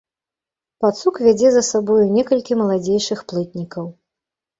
Пацук 0.85 1.19
вядзе 1.25 1.51
за 1.55 1.61
сабою 1.67 1.97
некалькі 2.15 2.57
маладзейшых 2.61 3.19
плытнікаў. 3.33 3.85